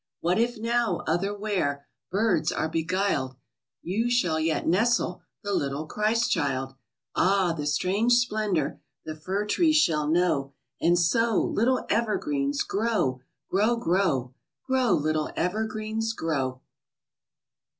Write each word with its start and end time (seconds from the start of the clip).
What 0.19 0.39
if 0.39 0.57
now, 0.57 1.03
otherwhere, 1.05 1.85
Birds 2.09 2.51
are 2.51 2.67
beguiled, 2.67 3.35
You 3.83 4.09
shall 4.09 4.39
yet 4.39 4.65
nestle 4.65 5.21
The 5.43 5.53
little 5.53 5.85
Christ 5.85 6.31
child! 6.31 6.73
Ah! 7.15 7.53
the 7.53 7.67
strange 7.67 8.13
splendor 8.13 8.81
The 9.05 9.13
fir 9.13 9.45
trees 9.45 9.75
shall 9.75 10.07
know! 10.07 10.53
And 10.81 10.97
so, 10.97 11.39
Little 11.39 11.85
evergreens, 11.87 12.63
grow! 12.63 13.21
Grow, 13.51 13.75
grow! 13.75 14.33
Grow, 14.65 14.89
little 14.93 15.29
evergreens, 15.35 16.13
grow! 16.13 16.61